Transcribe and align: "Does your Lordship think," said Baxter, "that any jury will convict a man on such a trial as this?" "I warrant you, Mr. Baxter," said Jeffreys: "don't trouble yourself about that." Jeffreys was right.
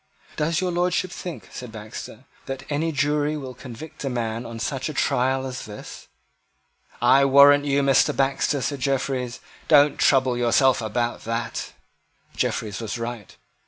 "Does 0.35 0.61
your 0.61 0.71
Lordship 0.71 1.11
think," 1.11 1.47
said 1.51 1.71
Baxter, 1.71 2.23
"that 2.47 2.63
any 2.71 2.91
jury 2.91 3.37
will 3.37 3.53
convict 3.53 4.03
a 4.03 4.09
man 4.09 4.47
on 4.47 4.57
such 4.57 4.89
a 4.89 4.95
trial 4.95 5.45
as 5.45 5.65
this?" 5.65 6.07
"I 7.03 7.23
warrant 7.23 7.65
you, 7.65 7.83
Mr. 7.83 8.11
Baxter," 8.17 8.61
said 8.63 8.79
Jeffreys: 8.79 9.41
"don't 9.67 9.99
trouble 9.99 10.35
yourself 10.35 10.81
about 10.81 11.23
that." 11.25 11.73
Jeffreys 12.35 12.81
was 12.81 12.97
right. 12.97 13.37